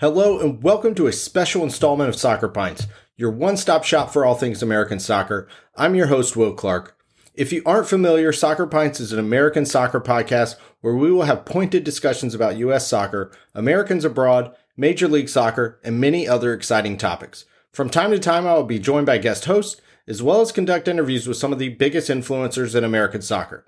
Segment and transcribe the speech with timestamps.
[0.00, 4.36] Hello and welcome to a special installment of Soccer Pints, your one-stop shop for all
[4.36, 5.48] things American soccer.
[5.74, 6.96] I'm your host, Will Clark.
[7.34, 11.44] If you aren't familiar, Soccer Pints is an American soccer podcast where we will have
[11.44, 12.86] pointed discussions about U.S.
[12.86, 17.44] soccer, Americans abroad, Major League Soccer, and many other exciting topics.
[17.72, 20.86] From time to time, I will be joined by guest hosts, as well as conduct
[20.86, 23.66] interviews with some of the biggest influencers in American soccer.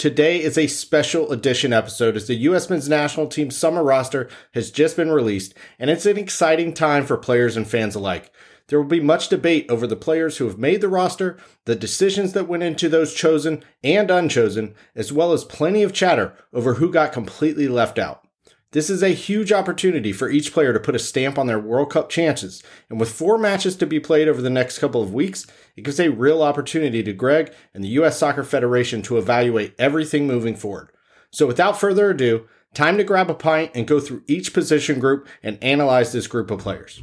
[0.00, 2.70] Today is a special edition episode as the U.S.
[2.70, 7.18] men's national team summer roster has just been released, and it's an exciting time for
[7.18, 8.32] players and fans alike.
[8.68, 11.36] There will be much debate over the players who have made the roster,
[11.66, 16.34] the decisions that went into those chosen and unchosen, as well as plenty of chatter
[16.50, 18.26] over who got completely left out.
[18.72, 21.90] This is a huge opportunity for each player to put a stamp on their World
[21.90, 25.44] Cup chances, and with four matches to be played over the next couple of weeks,
[25.76, 28.16] it gives a real opportunity to Gregg and the U.S.
[28.16, 30.90] Soccer Federation to evaluate everything moving forward.
[31.32, 35.26] So without further ado, time to grab a pint and go through each position group
[35.42, 37.02] and analyze this group of players.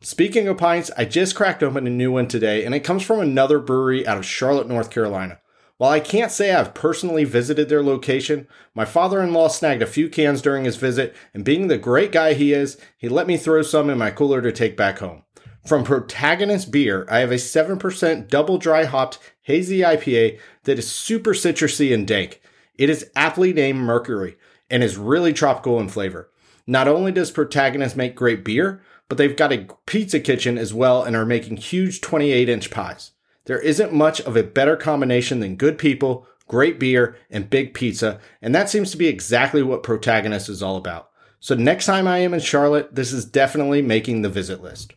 [0.00, 3.20] Speaking of pints, I just cracked open a new one today, and it comes from
[3.20, 5.38] another brewery out of Charlotte, North Carolina.
[5.76, 9.86] While I can't say I've personally visited their location, my father in law snagged a
[9.86, 13.36] few cans during his visit, and being the great guy he is, he let me
[13.36, 15.24] throw some in my cooler to take back home.
[15.66, 21.32] From Protagonist Beer, I have a 7% double dry hopped hazy IPA that is super
[21.32, 22.40] citrusy and dank.
[22.76, 24.36] It is aptly named Mercury
[24.70, 26.30] and is really tropical in flavor.
[26.66, 31.02] Not only does Protagonist make great beer, but they've got a pizza kitchen as well
[31.02, 33.10] and are making huge 28 inch pies.
[33.46, 38.20] There isn't much of a better combination than good people, great beer, and big pizza,
[38.40, 41.10] and that seems to be exactly what Protagonist is all about.
[41.40, 44.94] So next time I am in Charlotte, this is definitely making the visit list.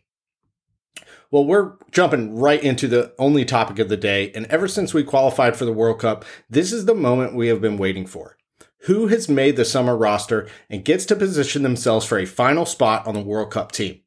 [1.30, 5.04] Well, we're jumping right into the only topic of the day, and ever since we
[5.04, 8.38] qualified for the World Cup, this is the moment we have been waiting for.
[8.82, 13.06] Who has made the summer roster and gets to position themselves for a final spot
[13.06, 14.00] on the World Cup team?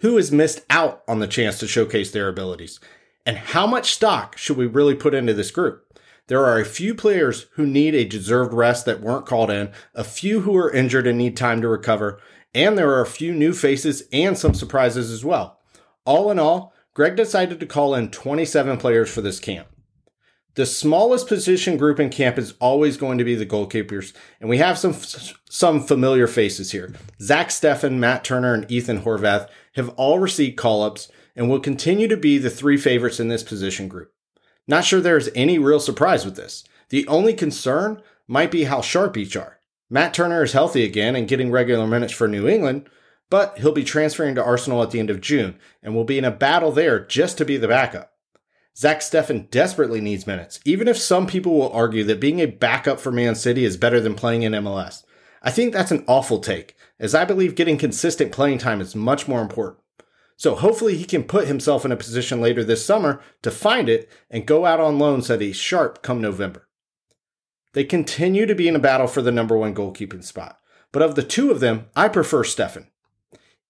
[0.00, 2.78] Who has missed out on the chance to showcase their abilities?
[3.28, 5.84] And how much stock should we really put into this group?
[6.28, 10.02] There are a few players who need a deserved rest that weren't called in, a
[10.02, 12.22] few who are injured and need time to recover,
[12.54, 15.60] and there are a few new faces and some surprises as well.
[16.06, 19.68] All in all, Gregg decided to call in 27 players for this camp.
[20.54, 24.56] The smallest position group in camp is always going to be the goalkeepers, and we
[24.56, 26.94] have some some familiar faces here.
[27.20, 32.16] Zach Steffen, Matt Turner, and Ethan Horvath have all received call-ups, and will continue to
[32.16, 34.12] be the three favorites in this position group.
[34.66, 36.64] Not sure there's any real surprise with this.
[36.88, 39.60] The only concern might be how sharp each are.
[39.88, 42.90] Matt Turner is healthy again and getting regular minutes for New England,
[43.30, 46.24] but he'll be transferring to Arsenal at the end of June and will be in
[46.24, 48.12] a battle there just to be the backup.
[48.76, 52.98] Zach Steffen desperately needs minutes, even if some people will argue that being a backup
[52.98, 55.04] for Man City is better than playing in MLS.
[55.40, 59.28] I think that's an awful take, as I believe getting consistent playing time is much
[59.28, 59.78] more important.
[60.38, 64.08] So hopefully he can put himself in a position later this summer to find it
[64.30, 66.68] and go out on loan so that he's sharp come November.
[67.72, 70.58] They continue to be in a battle for the number one goalkeeping spot,
[70.92, 72.86] but of the two of them, I prefer Steffen.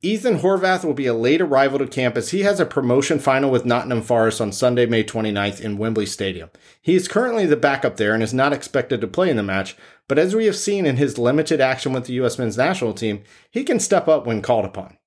[0.03, 2.31] Ethan Horvath will be a late arrival to campus.
[2.31, 6.50] he has a promotion final with Nottingham Forest on Sunday, May 29th in Wembley Stadium.
[6.83, 9.75] He is currently the backup there and is not expected to play in the match,
[10.06, 12.39] but as we have seen in his limited action with the U.S.
[12.39, 14.98] men's national team, he can step up when called upon.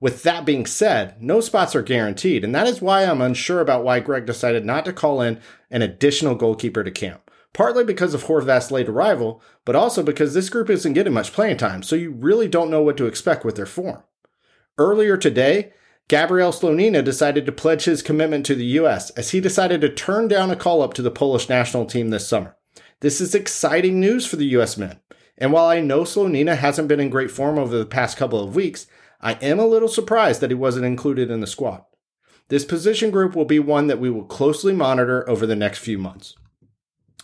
[0.00, 3.84] With that being said, no spots are guaranteed, and that is why I'm unsure about
[3.84, 5.40] why Gregg decided not to call in
[5.70, 7.30] an additional goalkeeper to camp.
[7.52, 11.58] Partly because of Horvath's late arrival, but also because this group isn't getting much playing
[11.58, 14.02] time, so you really don't know what to expect with their form.
[14.78, 15.72] Earlier today,
[16.08, 19.10] Gabriel Slonina decided to pledge his commitment to the U.S.
[19.10, 22.26] as he decided to turn down a call up to the Polish national team this
[22.26, 22.56] summer.
[23.00, 24.78] This is exciting news for the U.S.
[24.78, 25.00] men.
[25.36, 28.54] And while I know Slonina hasn't been in great form over the past couple of
[28.54, 28.86] weeks,
[29.20, 31.84] I am a little surprised that he wasn't included in the squad.
[32.48, 35.98] This position group will be one that we will closely monitor over the next few
[35.98, 36.34] months.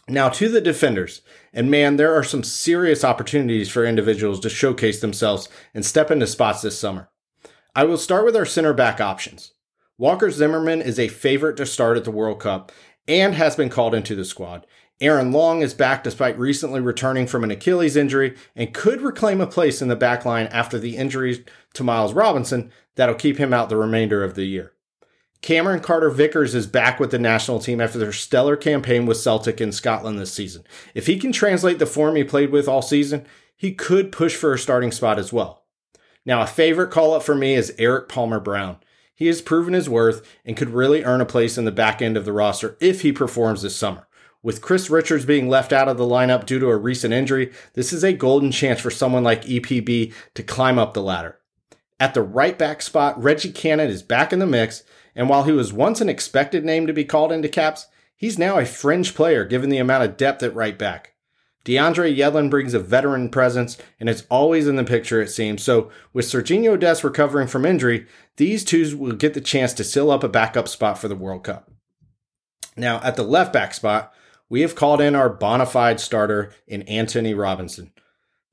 [0.08, 5.00] Now to the defenders, and man, there are some serious opportunities for individuals to showcase
[5.00, 7.08] themselves and step into spots this summer.
[7.74, 9.52] I will start with our center back options.
[9.98, 12.70] Walker Zimmerman is a favorite to start at the World Cup
[13.08, 14.66] and has been called into the squad.
[15.00, 19.46] Aaron Long is back despite recently returning from an Achilles injury and could reclaim a
[19.46, 21.44] place in the back line after the injury
[21.74, 24.72] to Miles Robinson that'll keep him out the remainder of the year.
[25.42, 29.60] Cameron Carter Vickers is back with the national team after their stellar campaign with Celtic
[29.60, 30.64] in Scotland this season.
[30.94, 34.54] If he can translate the form he played with all season, he could push for
[34.54, 35.64] a starting spot as well.
[36.24, 38.78] Now, a favorite call up for me is Eric Palmer Brown.
[39.14, 42.16] He has proven his worth and could really earn a place in the back end
[42.16, 44.05] of the roster if he performs this summer.
[44.46, 47.92] With Chris Richards being left out of the lineup due to a recent injury, this
[47.92, 51.40] is a golden chance for someone like EPB to climb up the ladder.
[51.98, 54.84] At the right back spot, Reggie Cannon is back in the mix,
[55.16, 58.56] and while he was once an expected name to be called into caps, he's now
[58.56, 61.14] a fringe player given the amount of depth at right back.
[61.64, 65.64] DeAndre Yedlin brings a veteran presence and is always in the picture, it seems.
[65.64, 68.06] So, with Sergiño Dest recovering from injury,
[68.36, 71.42] these two will get the chance to seal up a backup spot for the World
[71.42, 71.68] Cup.
[72.76, 74.12] Now, at the left back spot,
[74.48, 77.92] we have called in our bona fide starter in Antonee Robinson.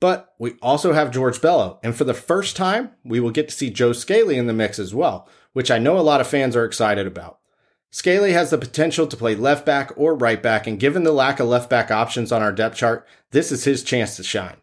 [0.00, 3.54] But we also have George Bello, and for the first time, we will get to
[3.54, 6.56] see Joe Scally in the mix as well, which I know a lot of fans
[6.56, 7.38] are excited about.
[7.90, 11.38] Scally has the potential to play left back or right back, and given the lack
[11.38, 14.56] of left back options on our depth chart, this is his chance to shine.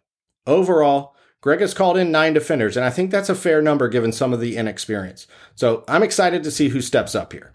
[0.46, 4.12] Overall, Gregg has called in nine defenders, and I think that's a fair number given
[4.12, 5.28] some of the inexperience.
[5.56, 7.51] So I'm excited to see who steps up here.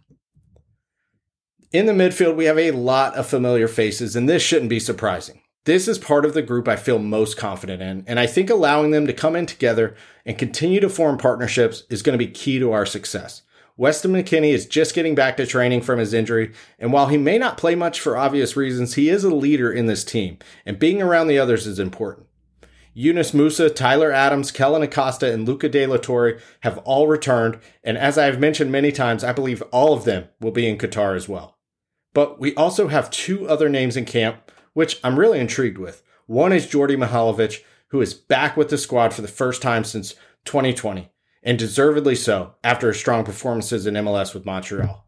[1.73, 5.41] In the midfield, we have a lot of familiar faces, and this shouldn't be surprising.
[5.65, 8.93] This is part of the group I feel most confident in, and I think allowing
[8.93, 12.61] them to come in together and continue to form partnerships is going to be key
[12.61, 13.43] to our success.
[13.77, 17.37] Weston McKennie is just getting back to training from his injury, and while he may
[17.37, 21.03] not play much for obvious reasons, he is a leader in this team, and being
[21.03, 22.29] around the others is important.
[22.95, 27.99] Yunus Musah, Tyler Adams, Kellyn Acosta, and Luca De La Torre have all returned, and
[27.99, 31.17] as I have mentioned many times, I believe all of them will be in Qatar
[31.17, 31.56] as well.
[32.17, 36.03] But we also have two other names in camp, which I'm really intrigued with.
[36.25, 40.15] One is Djordje Mihailovic, who is back with the squad for the first time since
[40.47, 41.11] 2020
[41.43, 45.05] and deservedly so after his strong performances in MLS with Montreal.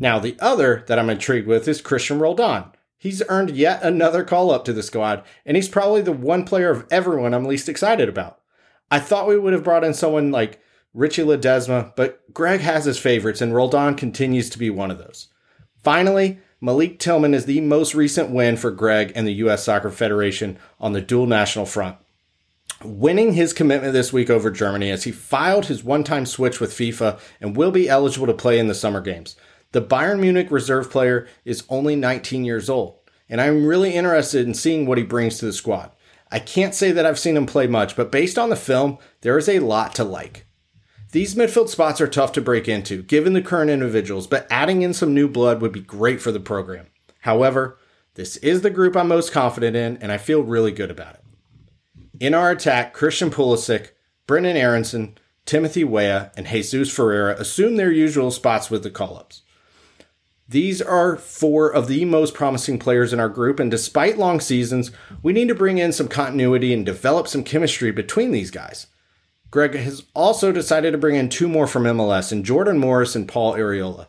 [0.00, 2.72] Now, the other that I'm intrigued with is Cristian Roldan.
[2.98, 6.70] He's earned yet another call up to the squad, and he's probably the one player
[6.70, 8.40] of everyone I'm least excited about.
[8.90, 10.60] I thought we would have brought in someone like
[10.92, 15.28] Richy Ledezma, but Gregg has his favorites, and Roldan continues to be one of those.
[15.82, 19.64] Finally, Malik Tillman is the most recent win for Gregg and the U.S.
[19.64, 21.96] Soccer Federation on the dual national front
[22.84, 26.72] winning his commitment this week over Germany as he filed his one time switch with
[26.72, 29.36] FIFA and will be eligible to play in the summer games.
[29.72, 32.98] The Bayern Munich reserve player is only 19 years old,
[33.28, 35.92] and I'm really interested in seeing what he brings to the squad.
[36.30, 39.38] I can't say that I've seen him play much, but based on the film, there
[39.38, 40.46] is a lot to like.
[41.12, 44.94] These midfield spots are tough to break into, given the current individuals, but adding in
[44.94, 46.86] some new blood would be great for the program.
[47.20, 47.78] However,
[48.14, 51.20] this is the group I'm most confident in, and I feel really good about it.
[52.18, 53.90] In our attack, Christian Pulisic,
[54.26, 59.42] Brenden Aaronson, Timothy Weah, and Jesus Ferreira assume their usual spots with the call ups.
[60.48, 64.90] These are four of the most promising players in our group, and despite long seasons,
[65.22, 68.86] we need to bring in some continuity and develop some chemistry between these guys.
[69.52, 73.28] Gregg has also decided to bring in two more from MLS, and Jordan Morris and
[73.28, 74.08] Paul Arriola.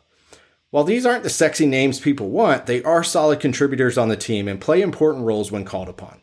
[0.69, 4.48] While these aren't the sexy names people want, they are solid contributors on the team
[4.48, 6.22] and play important roles when called upon.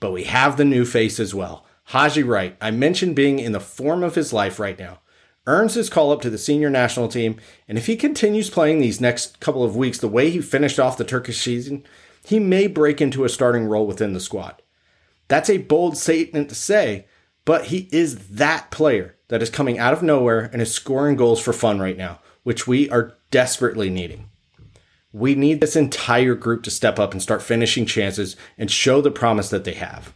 [0.00, 1.66] But we have the new face as well.
[1.88, 5.00] Haji Wright, I mentioned being in the form of his life right now,
[5.46, 7.36] earns his call up to the senior national team,
[7.68, 10.96] and if he continues playing these next couple of weeks the way he finished off
[10.96, 11.84] the Turkish season,
[12.24, 14.62] he may break into a starting role within the squad.
[15.28, 17.06] That's a bold statement to say,
[17.44, 21.40] but he is that player that is coming out of nowhere and is scoring goals
[21.40, 24.28] for fun right now, which we are desperately needing.
[25.12, 29.10] We need this entire group to step up and start finishing chances and show the
[29.10, 30.12] promise that they have.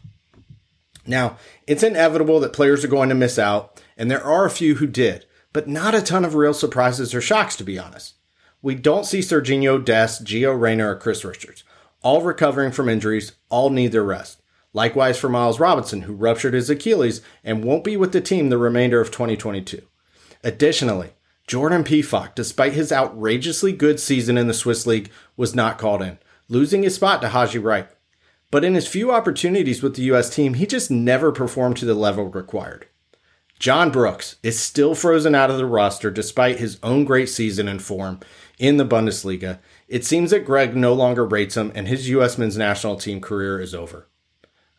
[1.06, 4.74] Now, it's inevitable that players are going to miss out, and there are a few
[4.76, 8.14] who did, but not a ton of real surprises or shocks, to be honest.
[8.60, 11.64] We don't see Sergiño Dest, Gio Reyna, or Chris Richards.
[12.02, 14.42] All recovering from injuries, all need their rest.
[14.72, 18.58] Likewise for Miles Robinson, who ruptured his Achilles and won't be with the team the
[18.58, 19.82] remainder of 2022.
[20.44, 21.10] Additionally,
[21.46, 26.18] Jordan Pefok, despite his outrageously good season in the Swiss League, was not called in,
[26.48, 27.88] losing his spot to Haji Wright.
[28.50, 30.28] But in his few opportunities with the U.S.
[30.28, 32.86] team, he just never performed to the level required.
[33.58, 37.82] John Brooks is still frozen out of the roster despite his own great season and
[37.82, 38.20] form
[38.58, 39.58] in the Bundesliga.
[39.88, 42.38] It seems that Gregg no longer rates him and his U.S.
[42.38, 44.07] men's national team career is over.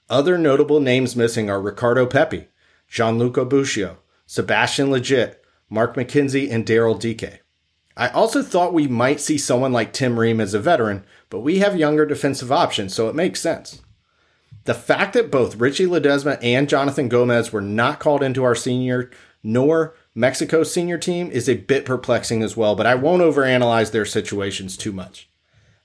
[0.10, 2.48] Other notable names missing are Ricardo Pepi,
[2.88, 5.36] Gianluca Busio, Sebastian Lletget,
[5.70, 7.44] Mark McKenzie, and Daryl Dike.
[7.96, 11.60] I also thought we might see someone like Tim Ream as a veteran, but we
[11.60, 13.82] have younger defensive options, so it makes sense.
[14.64, 19.12] The fact that both Richy Ledezma and Jonathan Gomez were not called into our senior
[19.44, 24.06] nor Mexico's senior team is a bit perplexing as well, but I won't overanalyze their
[24.06, 25.30] situations too much.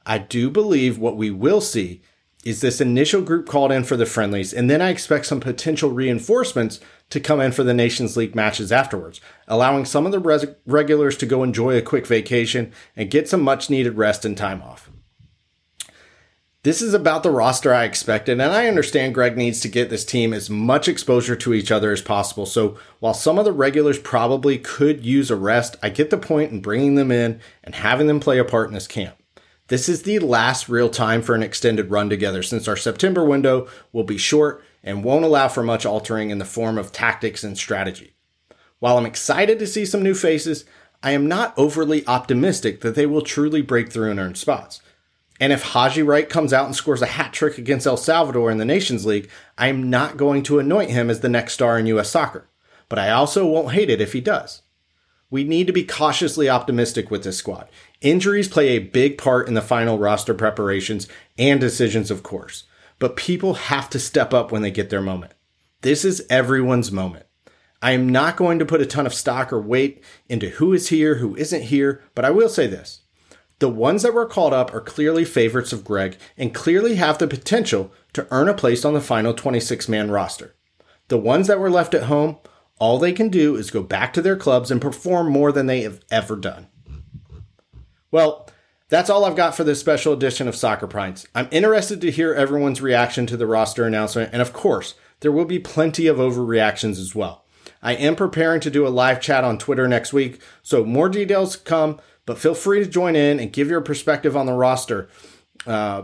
[0.07, 2.03] I do believe what we will see
[2.45, 5.91] is this initial group called in for the friendlies, and then I expect some potential
[5.91, 6.79] reinforcements
[7.11, 11.17] to come in for the Nations League matches afterwards, allowing some of the res- regulars
[11.19, 14.91] to go enjoy a quick vacation and get some much needed rest and time off.
[16.65, 20.05] This is about the roster I expected, and I understand Gregg needs to get this
[20.05, 22.47] team as much exposure to each other as possible.
[22.47, 26.53] So while some of the regulars probably could use a rest, I get the point
[26.53, 29.15] in bringing them in and having them play a part in this camp.
[29.69, 33.67] This is the last real time for an extended run together since our September window
[33.93, 37.57] will be short and won't allow for much altering in the form of tactics and
[37.57, 38.15] strategy.
[38.79, 40.67] While I'm excited to see some new faces,
[41.03, 44.83] I am not overly optimistic that they will truly break through and earn spots.
[45.41, 48.59] And if Haji Wright comes out and scores a hat trick against El Salvador in
[48.59, 51.87] the Nations League, I am not going to anoint him as the next star in
[51.87, 52.11] U.S.
[52.11, 52.49] soccer.
[52.91, 54.61] But I also won't hate it if he does.
[55.31, 57.69] We need to be cautiously optimistic with this squad.
[58.05, 61.09] Injuries play a big part in the final roster preparations
[61.39, 62.65] and decisions, of course.
[62.99, 65.33] But people have to step up when they get their moment.
[65.81, 67.25] This is everyone's moment.
[67.81, 70.91] I am not going to put a ton of stock or weight into who is
[70.91, 73.01] here, who isn't here, but I will say this.
[73.59, 77.27] The ones that were called up are clearly favorites of Gregg and clearly have the
[77.27, 80.55] potential to earn a place on the final 26 man roster.
[81.09, 82.37] The ones that were left at home,
[82.79, 85.81] all they can do is go back to their clubs and perform more than they
[85.83, 86.67] have ever done.
[88.15, 88.49] Well,
[88.91, 91.27] that's all I've got for this special edition of Soccer Pints.
[91.35, 95.47] I'm interested to hear everyone's reaction to the roster announcement, and of course, there will
[95.47, 97.45] be plenty of overreactions as well.
[97.83, 101.57] I am preparing to do a live chat on Twitter next week, so more details
[101.57, 105.09] come but feel free to join in and give your perspective on the roster.
[105.67, 106.03] Uh,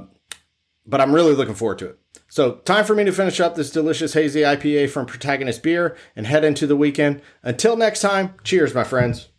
[0.84, 2.00] but I'm really looking forward to it.
[2.28, 6.26] So, time for me to finish up this delicious hazy IPA from Protagonist Beer and
[6.26, 7.22] head into the weekend.
[7.44, 9.29] Until next time, cheers, my friends.